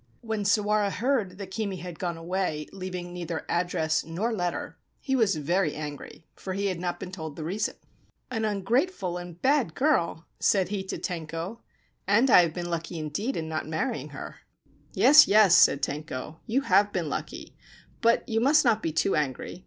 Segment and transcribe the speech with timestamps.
[0.21, 5.35] When Sawara heard that Kimi had gone away leaving neither address nor letter he was
[5.35, 7.75] very angry, for he had not been told the reason.'
[8.31, 11.61] An ungrateful and bad girl/ said he to Tenko, c
[12.07, 14.37] and I have been lucky indeed in not marrying her!'
[14.81, 17.55] * Yes, yes,' said Tenko:' you have been lucky;
[18.01, 19.59] but you must not be too angry.